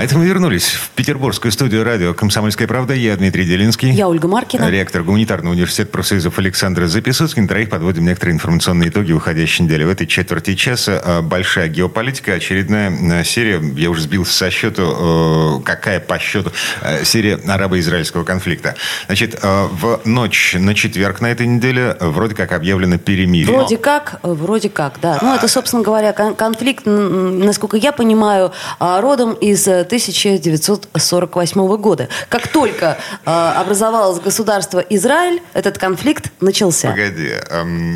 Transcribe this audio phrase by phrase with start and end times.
[0.00, 2.94] А это мы вернулись в петербургскую студию радио «Комсомольская правда».
[2.94, 3.90] Я Дмитрий Делинский.
[3.90, 4.70] Я Ольга Маркина.
[4.70, 7.42] Ректор Гуманитарного университета профсоюзов Александр Записоцкий.
[7.42, 9.84] На троих подводим некоторые информационные итоги уходящей недели.
[9.84, 12.32] В этой четверти часа а, большая геополитика.
[12.32, 12.90] Очередная
[13.20, 18.76] а, серия, я уже сбился со счету, какая по счету, а, серия арабо-израильского конфликта.
[19.04, 23.54] Значит, в ночь на четверг на этой неделе вроде как объявлено перемирие.
[23.54, 25.18] Вроде как, вроде как, да.
[25.20, 32.08] Ну, это, собственно говоря, конфликт, насколько я понимаю, родом из 1948 года.
[32.28, 36.90] Как только э, образовалось государство Израиль, этот конфликт начался.
[36.90, 37.32] Погоди,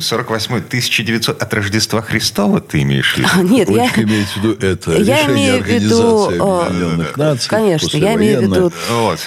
[0.00, 3.28] 48 1900 от Рождества Христова ты имеешь в виду?
[3.40, 3.86] А, нет, я...
[3.96, 7.48] имеет в виду это я решение имею в виду, Объединенных Наций.
[7.48, 8.72] Конечно, я имею в виду...
[8.90, 9.20] Вот.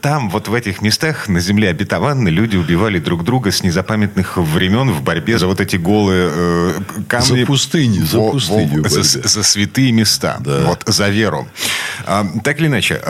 [0.00, 4.90] Там, вот в этих местах, на земле обетованной, люди убивали друг друга с незапамятных времен
[4.90, 6.72] в борьбе за вот эти голые э,
[7.08, 7.40] камни.
[7.40, 8.88] За пустыни, за пустыню.
[8.88, 10.38] За, за святые места.
[10.40, 10.64] Да.
[10.66, 11.48] Вот, за веру.
[12.06, 13.00] А, так или иначе,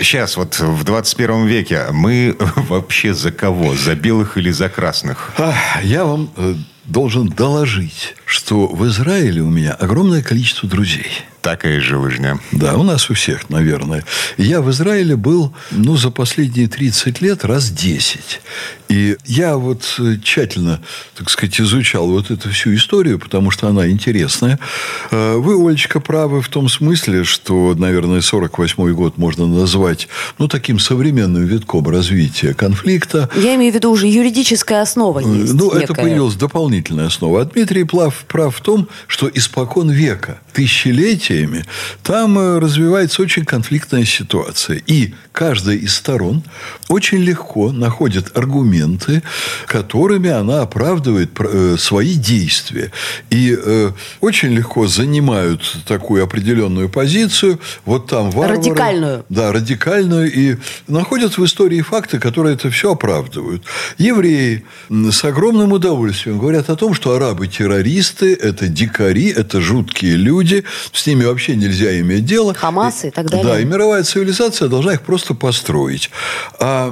[0.00, 3.74] сейчас вот в 21 веке мы вообще за кого?
[3.74, 5.32] За белых или за красных?
[5.82, 11.24] Я вам э, должен доложить, что в Израиле у меня огромное количество друзей.
[11.44, 12.38] Такая же лыжня.
[12.52, 14.02] Да, у нас у всех, наверное.
[14.38, 18.40] Я в Израиле был, ну, за последние 30 лет раз 10.
[18.88, 20.80] И я вот э, тщательно,
[21.14, 24.58] так сказать, изучал вот эту всю историю, потому что она интересная.
[25.10, 30.08] Э, вы, Олечка, правы в том смысле, что, наверное, 48 год можно назвать,
[30.38, 33.28] ну, таким современным витком развития конфликта.
[33.36, 35.82] Я имею в виду уже юридическая основа э, есть Ну, некая.
[35.84, 37.42] это появилась дополнительная основа.
[37.42, 40.38] А Дмитрий Плав прав в том, что испокон века,
[41.34, 41.64] тысячелетиями,
[42.02, 44.80] там развивается очень конфликтная ситуация.
[44.86, 46.42] И каждая из сторон
[46.88, 49.22] очень легко находит аргументы,
[49.66, 52.90] которыми она оправдывает э, свои действия.
[53.30, 57.58] И э, очень легко занимают такую определенную позицию.
[57.84, 58.58] Вот там варвары.
[58.58, 59.24] Радикальную.
[59.28, 60.32] Да, радикальную.
[60.32, 60.56] И
[60.88, 63.64] находят в истории факты, которые это все оправдывают.
[63.98, 70.64] Евреи с огромным удовольствием говорят о том, что арабы террористы, это дикари, это жуткие люди,
[70.92, 72.54] с ними вообще нельзя иметь дело.
[72.54, 73.46] Хамас и так далее.
[73.46, 76.10] Да, и мировая цивилизация должна их просто построить.
[76.58, 76.88] А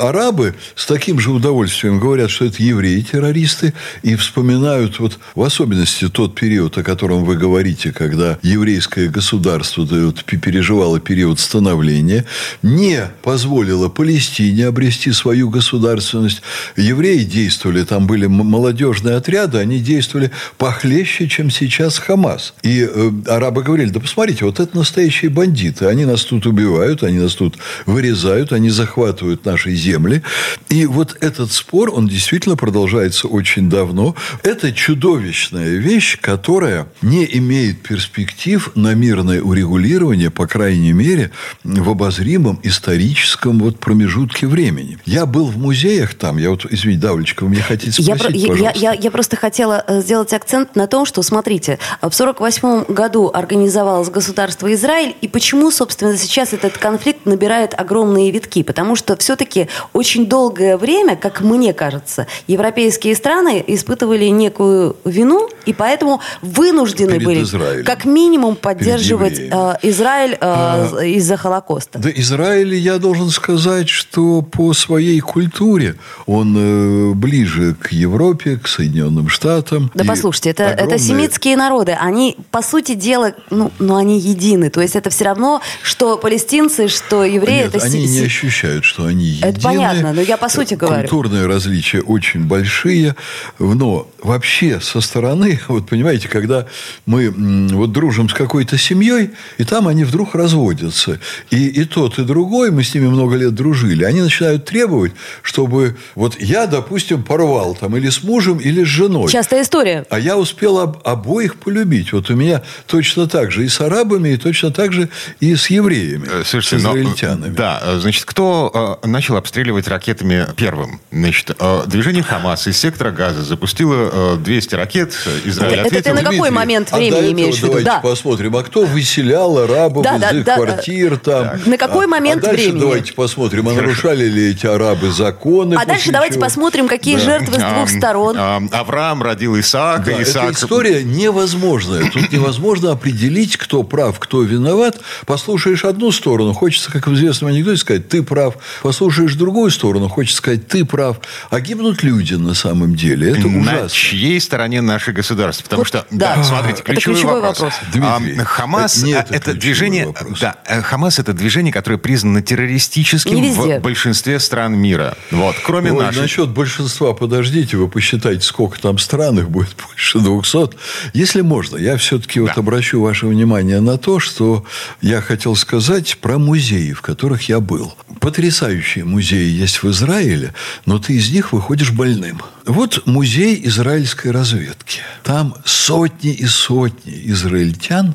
[0.00, 6.34] арабы с таким же удовольствием говорят, что это евреи-террористы, и вспоминают вот в особенности тот
[6.34, 12.24] период, о котором вы говорите, когда еврейское государство вот, переживало период становления,
[12.62, 16.42] не позволило Палестине обрести свою государственность.
[16.76, 22.54] Евреи действовали, там были молодежные отряды, они действовали похлеще, чем сейчас Хамас.
[22.62, 27.18] И э, арабы говорили, да посмотрите, вот это настоящие бандиты, они нас тут убивают, они
[27.18, 30.22] нас тут вырезают, они захватывают наши земли.
[30.68, 34.14] И вот этот спор, он действительно продолжается очень давно.
[34.42, 41.30] Это чудовищная вещь, которая не имеет перспектив на мирное урегулирование, по крайней мере,
[41.62, 44.98] в обозримом историческом вот промежутке времени.
[45.04, 48.78] Я был в музеях там, я вот, извините, Давлечка, вы мне хотите спросить, я, пожалуйста?
[48.80, 53.15] Я, я, я просто хотела э, сделать акцент на том, что, смотрите, в 1948 году
[53.32, 58.62] организовалось государство Израиль, и почему, собственно, сейчас этот конфликт набирает огромные витки?
[58.62, 65.72] Потому что все-таки очень долгое время, как мне кажется, европейские страны испытывали некую вину, и
[65.72, 67.84] поэтому вынуждены Перед были Израилем.
[67.84, 71.98] как минимум поддерживать э, Израиль э, А, из-за Холокоста.
[71.98, 75.96] Да, Израиль, я должен сказать, что по своей культуре
[76.26, 79.90] он э, ближе к Европе, к Соединенным Штатам.
[79.94, 81.92] Да послушайте, это, это огромное- семитские народы.
[81.92, 84.68] Они, по сути дела, ну, ну, они едины.
[84.70, 87.62] То есть это все равно, что палестинцы, что евреи.
[87.64, 89.46] Нет, это они си- не ощущают, что они едины.
[89.46, 91.02] Это понятно, но я по сути говорю.
[91.08, 93.14] Культурные различия очень большие.
[93.58, 96.66] Но вообще со стороны, вот понимаете, когда
[97.06, 97.30] мы
[97.72, 101.20] вот дружим с какой-то семьей, и там они вдруг разводятся.
[101.50, 105.12] И, и тот, и другой, мы с ними много лет дружили, они начинают требовать,
[105.42, 109.30] чтобы вот я, допустим, порвал там или с мужем, или с женой.
[109.30, 110.04] Частая история.
[110.10, 112.12] А я успел об- обоих полюбить.
[112.12, 112.62] Вот у меня
[112.96, 115.08] точно так же и с арабами, и точно так же
[115.40, 117.52] и с евреями, Э, с Слушайте, но, израильтянами.
[117.54, 121.00] да, э, значит, кто э, начал обстреливать ракетами первым?
[121.12, 125.12] Значит, э, движение Хамас из сектора Газа запустило э, 200 ракет.
[125.44, 126.14] Израиль Это- это ты ответил.
[126.14, 127.66] на какой Дмитрий, момент а времени до этого имеешь в виду?
[127.68, 127.98] Давайте Да.
[128.00, 131.50] посмотрим, а кто выселял арабов Да, из да, их да, квартир там?
[131.66, 132.80] На какой А- момент а дальше времени?
[132.80, 135.74] давайте посмотрим, а нарушали ли эти арабы законы.
[135.78, 136.44] А дальше давайте чего?
[136.44, 138.36] посмотрим, какие жертвы с двух сторон.
[138.38, 140.50] ам, Авраам родил Исаака, Да, Исаак...
[140.52, 142.10] эта история невозможная.
[142.10, 145.00] Тут невозможно невозможно определить, кто прав, кто виноват.
[145.26, 148.54] Послушаешь одну сторону, хочется, как в известном анекдоте, сказать, ты прав.
[148.82, 151.18] Послушаешь другую сторону, хочется сказать, ты прав.
[151.50, 153.30] А гибнут люди на самом деле.
[153.32, 153.88] Это на ужасно.
[153.90, 155.64] чьей стороне наше государство?
[155.64, 156.36] Потому Вот, что, да.
[156.36, 157.58] да, смотрите, Это ключевой, ключевой вопрос.
[157.58, 157.74] вопрос.
[157.92, 160.40] Дмитрий, А, Хамас это не а, это движение, вопрос.
[160.40, 165.16] да, э, Хамас это движение, которое признано террористическим в большинстве стран мира.
[165.30, 166.22] Вот, кроме Ой, нашей.
[166.22, 170.76] насчет большинства, подождите, вы посчитайте, сколько там стран, их будет больше 200.
[171.12, 172.54] Если можно, я все-таки вот Да.
[172.76, 174.62] Обращу ваше внимание на то, что
[175.00, 177.94] я хотел сказать про музеи, в которых я был.
[178.20, 180.52] Потрясающие музеи есть в Израиле,
[180.84, 182.42] но ты из них выходишь больным.
[182.66, 185.00] Вот музей израильской разведки.
[185.22, 188.14] Там сотни и сотни израильтян,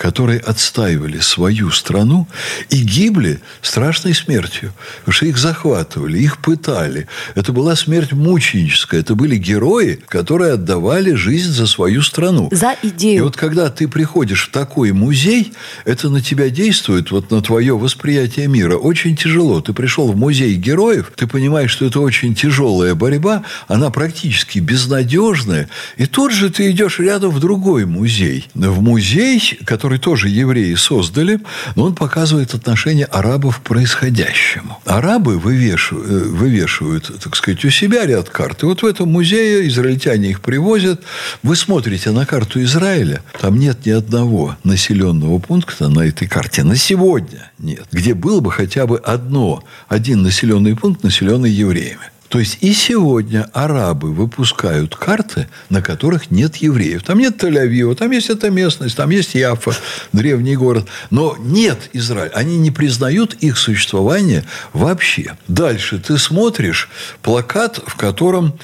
[0.00, 2.26] которые отстаивали свою страну
[2.70, 4.72] и гибли страшной смертью.
[5.00, 7.06] Потому что их захватывали, их пытали.
[7.34, 9.00] Это была смерть мученическая.
[9.00, 12.48] Это были герои, которые отдавали жизнь за свою страну.
[12.50, 13.24] За И идею.
[13.24, 15.52] вот когда ты приходишь в такой музей,
[15.84, 19.60] это на тебя действует, вот на твое восприятие мира, очень тяжело.
[19.60, 25.68] Ты пришел в музей героев, ты понимаешь, что это очень тяжелая борьба, она практически безнадежная,
[25.98, 28.48] и тут же ты идешь рядом в другой музей.
[28.54, 31.40] В музей, который тоже евреи создали,
[31.76, 34.80] но он показывает отношение арабов к происходящему.
[34.84, 38.62] Арабы вывешивают, э, вывешивают, так сказать, у себя ряд карт.
[38.62, 41.02] И вот в этом музее израильтяне их привозят.
[41.42, 46.62] Вы смотрите на карту Израиля, там нет ни одного населенного пункта на этой карте.
[46.62, 47.86] На сегодня нет.
[47.92, 52.10] Где было бы хотя бы одно, один населенный пункт, населенный евреями.
[52.30, 57.02] То есть и сегодня арабы выпускают карты, на которых нет евреев.
[57.02, 59.72] Там нет Тель-Авива, там есть эта местность, там есть Яфа,
[60.12, 60.86] древний город.
[61.10, 62.30] Но нет Израиля.
[62.32, 65.36] Они не признают их существование вообще.
[65.48, 66.88] Дальше ты смотришь
[67.20, 68.54] плакат, в котором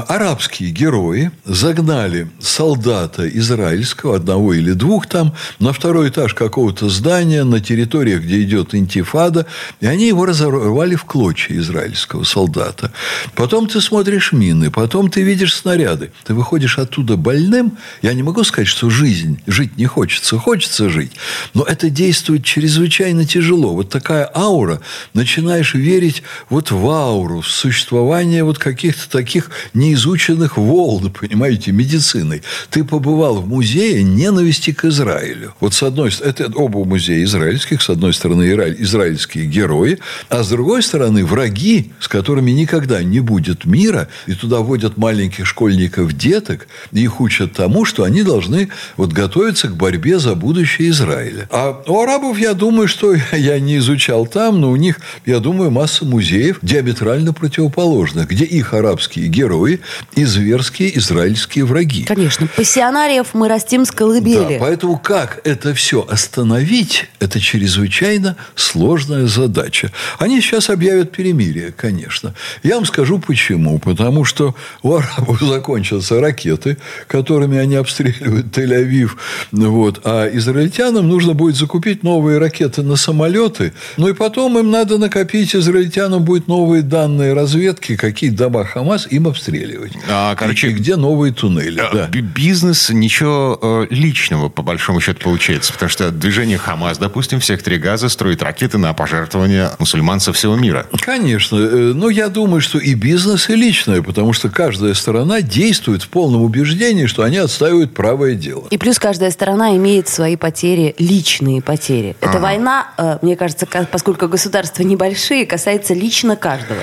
[0.00, 7.60] арабские герои загнали солдата израильского, одного или двух там, на второй этаж какого-то здания, на
[7.60, 9.46] территориях, где идет интифада,
[9.80, 12.92] и они его разорвали в клочья израильского солдата.
[13.34, 16.10] Потом ты смотришь мины, потом ты видишь снаряды.
[16.24, 17.76] Ты выходишь оттуда больным.
[18.00, 20.38] Я не могу сказать, что жизнь, жить не хочется.
[20.38, 21.12] Хочется жить.
[21.54, 23.74] Но это действует чрезвычайно тяжело.
[23.74, 24.80] Вот такая аура.
[25.14, 29.50] Начинаешь верить вот в ауру, в существование вот каких-то таких
[29.82, 32.42] неизученных волн, понимаете, медициной.
[32.70, 35.54] Ты побывал в музее ненависти к Израилю.
[35.60, 39.98] Вот с одной стороны, это оба музея израильских, с одной стороны, изра- израильские герои,
[40.28, 45.46] а с другой стороны, враги, с которыми никогда не будет мира, и туда водят маленьких
[45.46, 50.90] школьников, деток, и их учат тому, что они должны вот готовиться к борьбе за будущее
[50.90, 51.48] Израиля.
[51.50, 55.70] А у арабов, я думаю, что я не изучал там, но у них, я думаю,
[55.70, 59.71] масса музеев диаметрально противоположных, где их арабские герои
[60.14, 62.04] и зверские израильские враги.
[62.04, 62.48] Конечно.
[62.56, 64.54] Пассионариев мы растим с колыбели.
[64.54, 69.92] Да, поэтому как это все остановить, это чрезвычайно сложная задача.
[70.18, 72.34] Они сейчас объявят перемирие, конечно.
[72.62, 73.78] Я вам скажу почему.
[73.78, 79.12] Потому что у арабов закончатся ракеты, которыми они обстреливают Тель-Авив.
[79.52, 80.00] Вот.
[80.04, 83.72] А израильтянам нужно будет закупить новые ракеты на самолеты.
[83.96, 89.26] Ну и потом им надо накопить, израильтянам будет новые данные разведки, какие дома Хамас им
[89.62, 89.92] обстреливать.
[90.08, 91.80] А, короче, и, и где новые туннели.
[91.80, 92.06] Э, Да.
[92.08, 95.72] би- Бизнес ничего э, личного, по большому счету, получается.
[95.72, 100.56] Потому что движение Хамас, допустим, в секторе Газа строит ракеты на пожертвования мусульман со всего
[100.56, 100.86] мира.
[101.00, 101.56] Конечно.
[101.56, 106.08] Э, Но я думаю, что и бизнес, и личное, потому что каждая сторона действует в
[106.08, 108.64] полном убеждении, что они отстаивают правое дело.
[108.70, 112.16] И плюс каждая сторона имеет свои потери, личные потери.
[112.20, 116.80] Эта война, э, мне кажется, ка- поскольку государства небольшие, касается лично каждого.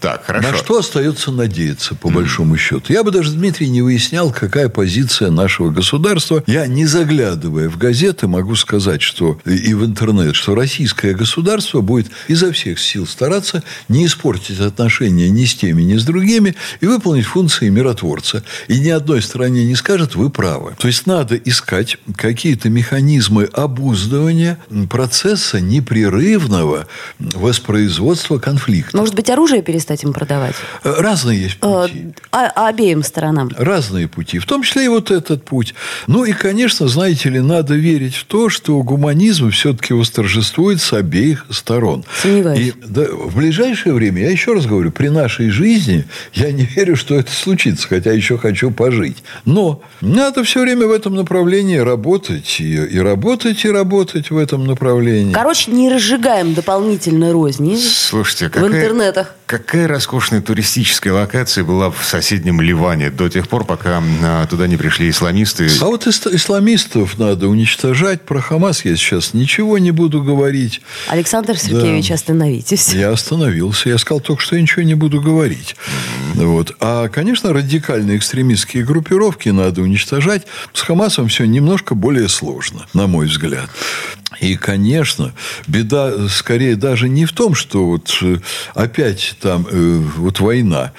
[0.00, 0.50] Так, хорошо.
[0.50, 2.92] На что остается надеяться, по большому счету?
[2.92, 6.42] Я бы даже, Дмитрий, не выяснял, какая позиция нашего государства.
[6.46, 12.08] Я, не заглядывая в газеты, могу сказать, что и в интернет, что российское государство будет
[12.28, 17.26] изо всех сил стараться не испортить отношения ни с теми, ни с другими и выполнить
[17.26, 18.42] функции миротворца.
[18.68, 20.74] И ни одной стороне не скажет, вы правы.
[20.78, 24.58] То есть, надо искать какие-то механизмы обуздывания
[24.90, 26.86] процесса непрерывного
[27.18, 28.96] воспроизводства конфликта.
[28.96, 30.54] Может быть, оружие перестать им продавать?
[30.82, 32.14] Разные есть Э, пути.
[32.32, 33.50] а- а обеим сторонам.
[33.56, 35.74] Разные пути, в том числе и вот этот путь.
[36.06, 41.46] Ну и, конечно, знаете ли, надо верить в то, что гуманизм все-таки восторжествует с обеих
[41.50, 42.04] сторон.
[42.22, 42.58] Сомневаюсь.
[42.60, 46.96] И да, в ближайшее время, я еще раз говорю, при нашей жизни я не верю,
[46.96, 49.18] что это случится, хотя еще хочу пожить.
[49.44, 54.66] Но надо все время в этом направлении работать, и, и работать, и работать в этом
[54.66, 55.32] направлении.
[55.32, 59.34] Короче, не разжигаем дополнительно розни Слушайте, в какая, интернетах.
[59.48, 64.76] Какая роскошная туристическая локация была в соседнем Ливане до тех пор, пока а, туда не
[64.76, 65.68] пришли исламисты.
[65.80, 68.20] А вот исламистов надо уничтожать.
[68.22, 70.82] Про Хамас я сейчас ничего не буду говорить.
[71.08, 72.14] Александр Сергеевич, да.
[72.14, 72.92] остановитесь.
[72.92, 73.88] Я остановился.
[73.88, 75.76] Я сказал только, что я ничего не буду говорить.
[76.34, 76.44] Mm-hmm.
[76.44, 76.76] Вот.
[76.80, 80.42] А, конечно, радикальные экстремистские группировки надо уничтожать.
[80.74, 83.70] С Хамасом все немножко более сложно, на мой взгляд.
[84.40, 85.32] И, конечно,
[85.66, 88.38] беда скорее даже не в том, что вот э,
[88.74, 90.92] опять там э, вот война,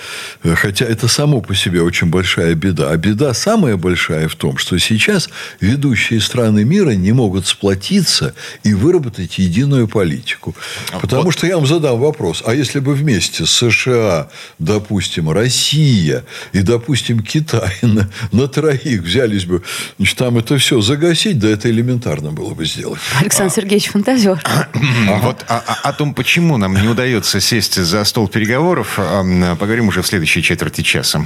[0.43, 2.89] хотя это само по себе очень большая беда.
[2.89, 5.29] А беда самая большая в том, что сейчас
[5.59, 10.55] ведущие страны мира не могут сплотиться и выработать единую политику.
[10.91, 11.33] А Потому вот.
[11.33, 17.77] что я вам задам вопрос, а если бы вместе США, допустим, Россия и, допустим, Китай
[17.81, 19.63] на, на троих взялись бы,
[19.97, 22.99] значит, там это все загасить, да это элементарно было бы сделать.
[23.29, 24.41] Александр Сергеевич фантазер.
[25.21, 30.07] Вот о, о том, почему нам не удается сесть за стол переговоров, поговорим уже в
[30.07, 31.25] следующей четверти часа.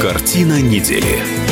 [0.00, 1.43] Картина недели.